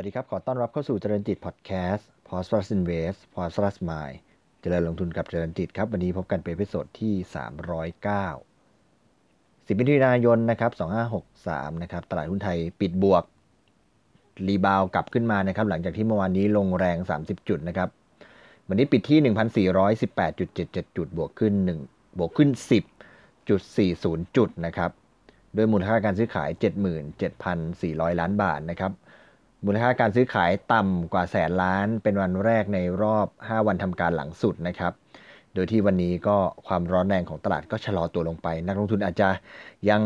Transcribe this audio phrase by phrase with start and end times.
[0.00, 4.16] สวัสดีครับ ขอต้อนรับเข้าสู่เจริญจิตพอดแคสต์ p o s t plus invest p o s t plus mind
[4.60, 7.14] เจริญลงทุนกับเจริญจิตครับ วันนี้พบกันเป็น episode ที่
[8.74, 10.72] 309 10มิถุนายนนะครับ
[11.26, 13.24] 2563นะครับตลาดหุ้นไทยปิดบวก
[14.48, 17.88] rebound กลับขึ้นมานะครับ หลังจากที่เมื่อวานนี้ลงแรง 30 จุดนะครับ
[18.68, 19.68] วันนี้ปิดที่
[20.06, 21.54] 1,418.77 จุด บวกขึ้น
[21.86, 22.48] 1 บวกขึ้น
[23.42, 24.90] 10.40 จุดนะครับ
[25.54, 26.50] โดยมูลค่าการซื้อขาย
[27.34, 28.94] 77,400 ล้านบาทนะครับ
[29.64, 34.92] มูลค่าการซื้อขายต่ำกว่าแสนล้าน เป็นวันแรกในรอบ 5 วันทำการหลังสุดนะครับ
[35.54, 36.36] โดยที่วันนี้ก็
[36.66, 39.28] ความร้อนแรงของตลาดก็ชะลอตัวลงไป นักลงทุนอาจจะ
[39.90, 40.02] ยัง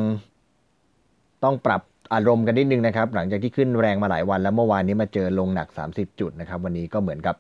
[1.45, 1.83] ต้องปรับ
[2.15, 7.37] อารมณ์กันนิดนึงนะครับ หลังจากที่ขึ้นแรงมาหลายวัน แล้วเมื่อวานนี้มาเจอลงหนัก 30 จุดนะครับ วันนี้ก็เหมือนกับ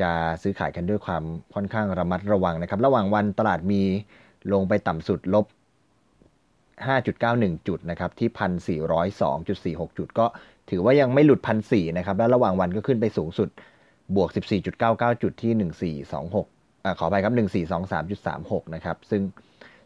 [0.00, 0.10] จะ
[0.42, 1.22] ซื้อขายกันด้วยความ
[1.54, 3.82] ค่อนข้างระมัดระวังนะครับ ระหว่างวันตลาดมี
[4.52, 5.46] ลงไปต่ำสุดลบ
[6.84, 10.26] 5.91 จุดนะครับที่ 1,402.46 จุด ก็
[10.70, 13.48] ถือว่ายังไม่หลุดพันสนะครับ และระหว่างวันก็ขึ้นไปสูงสุด
[14.16, 14.28] บวก
[14.76, 17.34] 14.99 จุดที่ 1426อขอไปครับ
[17.84, 19.22] 1423.36 นะครับ ซึ่ง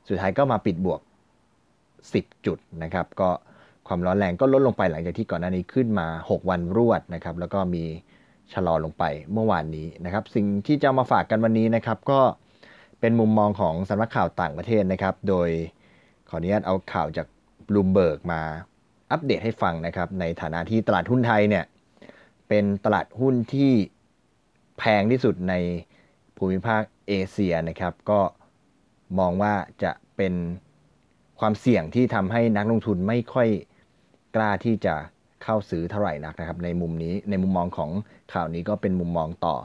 [0.08, 1.00] สุดท้ายก็มาปิดบวก
[1.72, 3.30] 10 จุดนะครับ ก็
[3.88, 7.84] ความร้อนแรงก็ลดลงไปหลังจากที่ก่อนหน้านี้ขึ้นมา 6 วันรวดนะครับ แล้วก็มี
[8.52, 12.20] ชะลอลงไปเมื่อวานนี้นะครับ สิ่งที่จะมาฝากกันวันนี้นะครับ ก็
[13.00, 15.48] เป็นมุมมองของสำนักข่าวต่างประเทศนะครับ โดย
[16.31, 17.27] ขออนุญาตเอาข่าวจาก
[17.69, 18.41] บลูมเบิร์กมา
[19.11, 21.64] อัปเดตให้ฟังนะครับ ในฐานะที่ตลาดหุ้นไทยเนี่ย
[22.48, 23.73] เป็นตลาดหุ้นที่
[24.78, 25.55] แพงที่สุดใน
[26.36, 28.20] ภูมิภาคเอเชียนะครับ ก็
[29.19, 30.34] มองว่าจะเป็น
[31.41, 33.48] ความเสี่ยงที่ทำให้นักลงทุนไม่ค่อย
[34.36, 34.95] กล้าที่จะ
[35.42, 37.91] เข้าซื้อเท่าไหร่นักนะครับ ในมุมนี้ในมุมมองของ
[38.33, 39.56] ข่าวนี้ก็เป็นมุมมองต่อ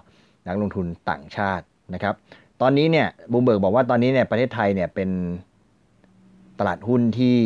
[0.48, 2.16] นักลงทุนต่างชาตินะครับ
[2.62, 5.10] ตอนนี้เนี่ยบูมเบิร์กบอกว่าตอนนี้เนี่ยประเทศไทยเนี่ยเป็น
[6.60, 7.38] ตลาดหุ้นที่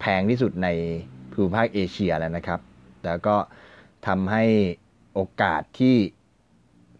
[0.00, 0.68] แพงที่สุดใน
[1.32, 2.60] ภูมิภาคเอเชียแล้วนะครับ
[3.06, 3.36] แล้วก็
[4.06, 4.44] ทำให้
[5.14, 5.96] โอกาสที่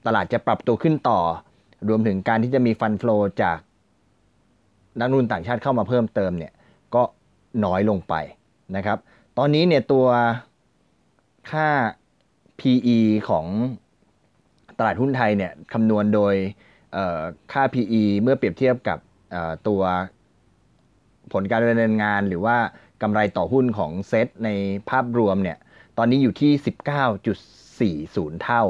[0.07, 1.21] ตลาดจะปรับตัวขึ้นต่อ
[1.89, 3.59] รวมถึงการที่จะมี fund flow จาก
[5.01, 6.53] นักลงทุนต่างชาติเข้ามาเพิ่มเติมเนี่ย
[6.95, 7.03] ก็
[7.65, 8.15] น้อยลงไป
[8.77, 8.99] นะครับ
[9.39, 10.07] ตอนนี้เนี่ยตัว
[11.51, 11.69] ค่า
[12.61, 13.47] PE ของ
[14.79, 16.35] ตลาดหุ้นไทยเนี่ยคำนวณโดย
[17.53, 18.99] ค่า PE เมื่อเปรียบเทียบกับ
[19.69, 19.83] ตัว
[21.33, 22.57] ผลการดำเนินงานหรือว่า
[23.03, 24.49] กำไรต่อหุ้นของเซตใน
[24.91, 25.59] ภาพรวมเนี่ย
[25.99, 26.53] ตอนนี้อยู่ที่
[28.35, 28.65] 19.40 เท่า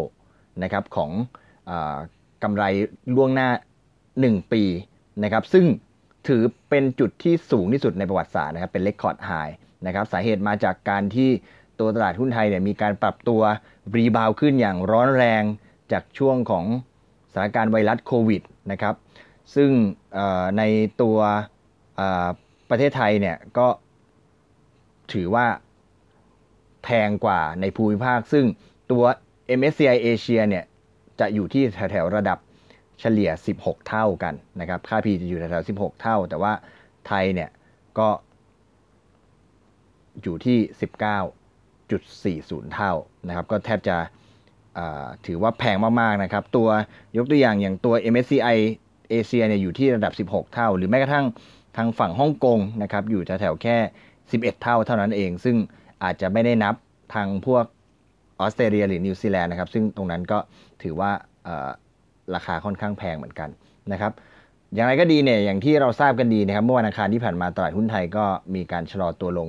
[0.62, 1.10] นะครับของ
[1.70, 1.72] อ
[2.42, 2.64] กำไร
[3.16, 3.48] ล่วงหน้า
[4.00, 4.62] 1 ปี
[5.24, 5.64] นะครับซึ่ง
[6.28, 9.30] ถือเป็นจุดที่สูงที่สุดในประวัติศาสตร์นะครับเป็น record high
[9.86, 11.30] นะครับสาเหตุมาจากการที่
[11.78, 13.40] ตัวตลาดหุ้นไทยเนี่ยมีการปรับตัว
[13.96, 15.42] rebound ขึ้นอย่างร้อนแรง
[15.92, 16.64] จากช่วงของ
[17.30, 18.42] สถานการณ์ไวรัสโควิด
[18.72, 18.94] นะครับ
[19.54, 19.70] ซึ่ง
[20.58, 20.62] ใน
[21.02, 21.18] ตัว
[22.70, 23.68] ประเทศไทยเนี่ยก็
[25.12, 25.46] ถือว่า
[26.84, 28.44] แพงกว่าในภูมิภาค ซึ่ง
[28.90, 29.04] ตัว
[29.58, 30.64] MSCI Asia เนี่ย
[31.20, 32.38] จะอยู่ที่แถวๆระดับ
[33.00, 33.30] เฉลี่ย
[33.60, 36.52] 16 เท่ากันนะครับ ค่า P จะอยู่แถวๆ16 เท่า แต่ว่า
[37.06, 37.50] ไทยเนี่ย
[37.98, 38.08] ก็
[40.22, 40.58] อยู่ที่
[42.60, 42.92] 19.40 เท่า
[43.28, 43.96] นะครับ ก็แทบจะ
[45.26, 46.68] ถือว่าแพงมากๆนะครับ ตัว
[47.16, 48.58] ยกตัวอย่างอย่างตัว MSCI
[49.10, 51.26] เอเชียเนี่ยอยู่ที่ระดับ 16 เท่า หรือแม้กระทั่ง
[51.76, 53.76] ทางฝั่งฮ่องกงนะครับอยู่แถวๆแค่
[54.20, 55.56] 11 เท่าเท่านั้นเอง ซึ่ง
[56.02, 56.74] อาจจะไม่ได้นับ
[57.14, 57.64] ทางพวก
[58.40, 60.38] ออสเตรเลียหรือนิวซีแลนด์นะครับซึ่งตรงนั้นก็
[60.82, 61.10] ถือว่า
[62.34, 63.48] ราคาค่อนข้างแพงเหมือนกัน
[63.92, 64.12] นะครับ
[64.74, 68.24] อย่างไรก็ดีเนี่ยอย่างที่เราทราบกันดีนะครับเมื่อวันอังคารที่ผ่านมาตลาดหุ้นไทยก็
[68.54, 69.48] มีการชะลอตัวลง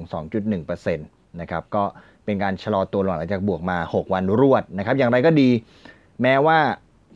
[0.49, 1.83] 2.1%นะครับก็
[2.25, 5.49] เป็นการชะลอตัวลงหลังจากบวกมา 6 วันรวดนะครับอย่างไรก็ดี
[6.21, 6.59] แม้ว่า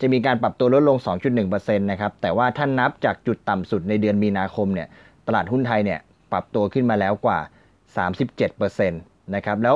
[0.02, 0.98] จะมีการปรับตัวลดลง
[1.40, 4.88] 2.1%นะครับ แต่ว่าถ้านับจากจุดต่ำสุดในเดือนมีนาคมเนี่ย
[5.28, 6.00] ตลาดหุ้นไทยเนี่ย
[6.32, 7.40] ปรับตัวขึ้นมาแล้วกว่า
[8.12, 9.76] 37%นะครับ แล้ว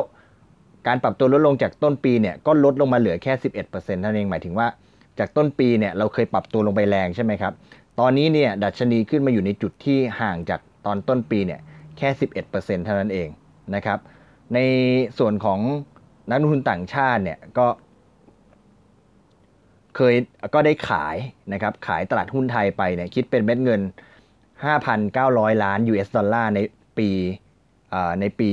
[0.87, 4.67] การปรับตัวลดลงจากต้นปีเนี่ยก็ลดลงมาเหลือแค่ 11%เท่านั้นเอง หมายถึงว่า
[5.19, 7.53] จากต้นปีเนี่ยเราเคยปรับตัวลงไปแรงใช่ไหมครับ
[7.99, 11.59] ตอนนี้เนี่ยดัชนีขึ้นมาอยู่ในจุดที่ห่างจากตอนต้นปีเนี่ย
[11.97, 12.09] แค่
[12.43, 13.27] 11%เท่านั้นเอง
[13.75, 13.99] นะครับ
[14.53, 14.59] ใน
[15.17, 15.59] ส่วนของ
[16.29, 17.67] นักลงทุนต่างชาติเนี่ยก็
[19.97, 20.15] เคย
[20.53, 21.15] ก็ได้ขาย
[21.53, 23.81] นะครับขายตลาดหุ้นไทยไปเนี่ยคิดเป็นเม็ดเงิน
[24.51, 26.59] 5,900 ล้าน US ดอลลาร์ใน
[26.97, 27.09] ปี
[28.21, 28.49] ในปี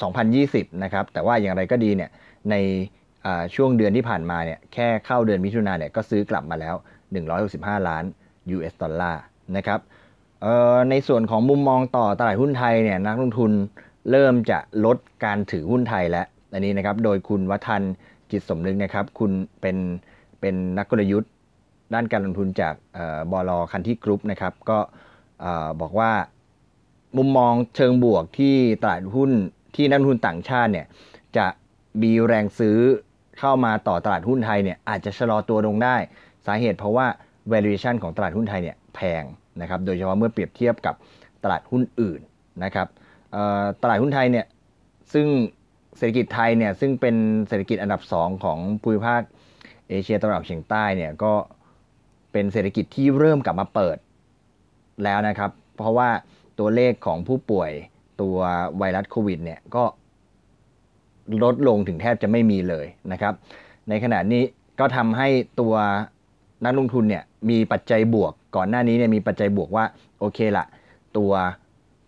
[0.00, 2.10] 2020 นะครับ แต่ว่าอย่างไรก็ดีเนี่ย
[2.50, 2.54] ใน
[3.54, 6.74] ช่วงเดือนที่ผ่านมาเนี่ยแค่เข้าเดือนมิถุนาเนี่ยก็ซื้อกลับมาแล้ว
[7.32, 8.04] 165 ล้าน
[8.56, 9.22] US ดอลลาร์
[9.56, 9.80] นะครับ
[10.90, 13.52] ในส่วนของมุมมองต่อตลาดหุ้นไทยเนี่ยนักลงทุน
[14.10, 17.82] เริ่มจะลดการถือหุ้นไทยแล้วอันนี้นะครับโดยคุณวัฒน
[18.30, 19.76] จิตสมนึกนะครับ คุณเป็น
[20.40, 21.30] เป็นนักกลยุทธ์
[21.94, 22.74] ด้านการลงทุนจาก
[23.32, 24.78] บลคันที่กรุ๊ปนะครับ ก็
[25.80, 26.12] บอกว่า
[27.16, 29.30] มุมมองเชิงบวกที่ตลาดหุ้น
[29.76, 30.86] ที่นักลงทุนต่างชาติเนี่ย
[31.36, 31.46] จะ
[32.02, 32.78] มีแรงซื้อ
[33.38, 35.96] เข้ามาต่อตลาดหุ้นไทยเนี่ยอาจจะชะลอตัวลงได้
[36.46, 37.06] สาเหตุเพราะว่า
[37.52, 39.24] valuation ของตลาดหุ้นไทยเนี่ยแพง
[39.60, 40.94] นะครับ โดยเฉพาะเมื่อเปรียบเทียบกับ
[41.44, 42.20] ตลาดหุ้นอื่น
[42.64, 42.88] นะครับ
[43.82, 44.46] ตลาดหุ้นไทยเนี่ย
[45.12, 45.26] ซึ่ง
[45.96, 47.16] เศรษฐกิจไทยเนี่ยซึ่งเป็น
[47.48, 49.22] เศรษฐกิจอันดับ 2 ของภูมิภาค
[49.88, 51.32] เอเชียตะวันออกเฉียงใต้เนี่ยก็
[52.32, 53.96] เป็นเศรษฐกิจที่เริ่มกลับมาเปิด
[55.04, 56.08] แล้วนะครับ เพราะว่า
[56.58, 57.70] ตัวเลขของผู้ป่วย
[58.20, 58.36] ตัว
[58.78, 59.84] ไวรัสโควิดเนี่ยก็
[61.42, 63.34] ลดลงถึงแทบจะไม่มีเลยนะครับ
[63.88, 64.42] ในขณะนี้
[64.80, 65.28] ก็ทำให้
[65.60, 65.74] ตัว
[66.64, 69.84] นักลงทุนเนี่ยมีปัจจัยบวกก่อนหน้านี้เนี่ยมีปัจจัยบวกว่า
[70.18, 70.66] โอเคละ
[71.16, 71.32] ตัว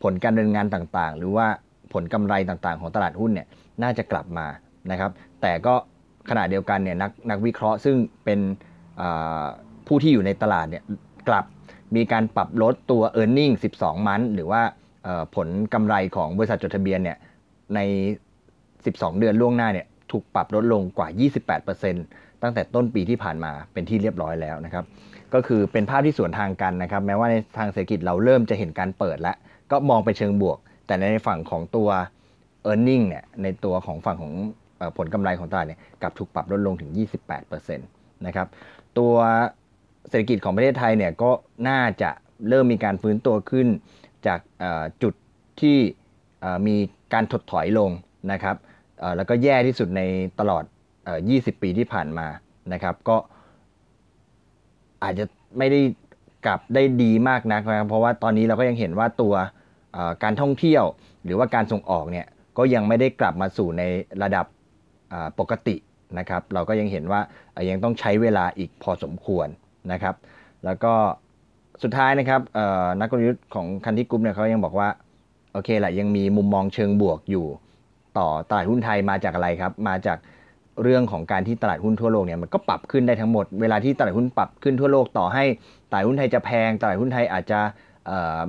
[0.03, 1.47] ผลการดำเนินงานต่างๆ หรือว่า
[1.93, 3.47] ผลกำไรต่างๆ ของตลาดหุ้นเนี่ย
[3.83, 4.47] น่าจะกลับมา
[4.91, 5.11] นะครับ
[5.43, 5.75] แต่ก็
[6.31, 8.41] ขณะเดียวกันเนี่ยนักนักวิเคราะห์ซึ่งเป็น
[9.87, 10.83] ผู้ที่อยู่ในตลาดเนี่ย
[11.29, 11.45] กลับ
[11.97, 14.63] มีการปรับลดตัว e a r n i n g 12 มันหรือว่า
[15.37, 17.17] ผลกำไรของบริษัทจดทะเบียนเนี่ย
[17.75, 17.81] ใน
[18.51, 21.09] 12 เดือนล่วงหน้าเนี่ยถูกปรับลดลงกว่า
[21.75, 24.85] 28%ตั้งแต่ต้นปีที่ผ่านมาเป็นที่เรียบร้อยแล้วนะครับ
[25.35, 29.37] ก็คือเป็นภาพที่สวนทางกันนะครับ แม้ว่าในทางเศรษฐกิจเราเริ่มจะเห็นการเปิดแล้ว
[29.71, 30.59] ก็มองไปเชิงบวก
[30.89, 31.89] แต่ในฝั่งของตัว
[32.71, 34.33] e a r n i n g เนี่ยในตัวของฝั่งของ
[34.97, 36.91] ผลกำไรของตลาดเนี่ยกลับถูกปรับลดลงถึง
[37.39, 38.47] 28%นะครับ
[38.99, 39.15] ตัว
[40.09, 41.31] เศรษฐกิจของประเทศไทยเนี่ยก็
[41.69, 42.11] น่าจะ
[42.49, 43.67] เริ่มมีการฟื้นตัวขึ้น
[44.27, 44.41] จาก
[45.03, 45.15] จุด
[45.61, 45.79] ที่
[46.67, 46.77] มี
[47.13, 47.91] การถดถอยลง
[48.33, 48.57] นะครับ
[49.17, 50.03] แล้วก็แย่ที่สุดใน
[50.41, 50.65] ตลอด
[51.13, 52.27] 20 ปีที่ผ่านมา
[52.73, 53.17] นะครับ ก็
[55.03, 55.25] อาจจะ
[55.59, 55.81] ไม่ได้
[56.47, 59.35] กลับได้ดีมากนักนะครับเพราะว่าตอนนี้เราก็ยังเห็นว่าตัว
[60.23, 60.85] การท่องเที่ยว
[61.25, 62.27] หรือว่าการส่งออกเนี่ย
[62.59, 63.83] ก็ยังไม่ได้กลับมาสู่ใน
[64.23, 64.47] ระดับ
[65.39, 65.77] ปกติ
[66.19, 67.21] นะครับ เราก็ยังเห็นว่า
[67.71, 69.49] ยังต้องใช้เวลาอีกพอสมควร
[69.93, 70.15] นะครับ
[70.65, 70.93] แล้วก็
[71.83, 72.41] สุดท้ายนะครับ
[73.01, 74.89] นักกลยุทธ์ของคันที่กรุ๊ปเนี่ยเขายังบอกว่า
[75.53, 77.47] โอเคแหละยังมีมุมมองเชิงบวกอยู่
[78.19, 80.19] ต่อตลาดหุ้นไทยมาจากอะไรครับ มาจาก
[80.83, 85.45] เรื่องของการที่ตลาดหุ้นทั่วโลกเนี่ยมันก็ปรับขึ้นได้ทั้งหมด เวลาที่ตลาดหุ้นปรับขึ้นทั่วโลกต่อให้
[85.91, 87.61] ตลาดหุ้นไทยจะแพง ตลาดหุ้นไทยอาจจะ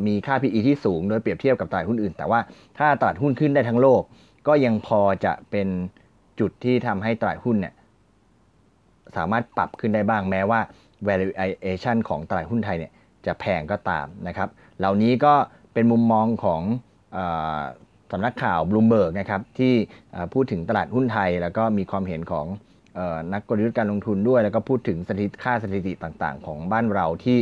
[0.07, 2.39] มีค่า PE ที่สูงโดยเปรียบเทียบกับตลาดหุ้นอื่น แต่ว่า
[2.77, 4.01] ถ้าตลาดหุ้นขึ้นได้ทั้งโลก
[4.47, 5.67] ก็ยังพอจะเป็น
[6.39, 7.73] จุดที่ทำให้ตลาดหุ้นเนี่ย
[9.17, 10.59] สามารถปรับขึ้นได้บ้างแม้ว่า
[11.07, 12.91] valuation ของตลาดหุ้นไทยเนี่ย
[13.25, 15.33] จะแพงก็ตามนะครับ เหล่านี้ก็
[15.73, 16.61] เป็นมุมมองของ
[18.11, 19.73] สำนักข่าวบลูเบิร์กนะครับที่
[20.33, 22.45] พูดถึงตลาดหุ้นไทย แล้วก็มีความเห็นของ
[23.33, 27.37] นักกลยุทธ์การลงทุนด้วย แล้วก็พูดถึงสถิติค่าสถิติต่างๆ ของบ้านเราที่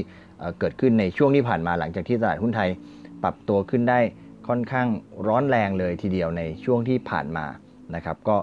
[0.59, 2.69] เกิดขึ้นในช่วงที่ผ่านมาหลังจากที่ตลาดหุ้นไทย
[3.23, 3.99] ปรับตัวขึ้นได้
[4.47, 4.87] ค่อนข้าง
[5.27, 7.45] ร้อนแรงเลยทีเดียวในช่วงที่ผ่านมา
[7.95, 8.37] นะครับก็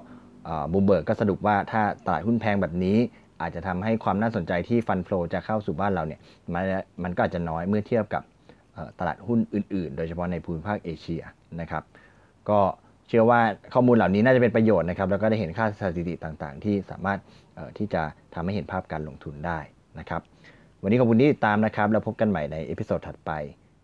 [0.72, 2.96] บูมเบิร์กก็สรุปว่าถ้าตลาดหุ้นแพงแบบนี้
[3.40, 6.20] อาจจะทำให้ความน่าสนใจที่ fund flow จะเข้าสู่บ้านเราเนี่ย
[7.04, 8.22] มันก็อาจจะน้อยเมื่อเทียบกับ
[8.98, 11.22] ตลาดหุ้นอื่นๆ โดยเฉพาะในภูมิภาคเอเชีย
[11.60, 11.82] นะครับ
[12.50, 12.60] ก็
[13.08, 13.40] เชื่อว่า
[13.74, 17.18] ข้อมูลเหล่านี้น่าจะเป็นประโยชน์นะครับแล้วก็ได้เห็นค่าสถิติต่างๆ ที่สามารถ
[17.78, 18.02] ที่จะ
[18.34, 19.58] ทำให้เห็นภาพการลงทุนได้
[19.98, 20.22] นะครับ
[20.84, 23.30] วันนี้ขอบคุณที่ติดตามนะครับ แล้วพบกันใหม่ใน episode ถัดไป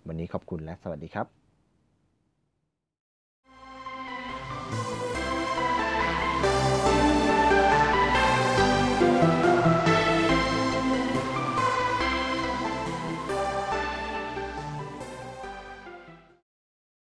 [0.09, 1.50] วันนี้ขอบคุณและสวัสดีครับ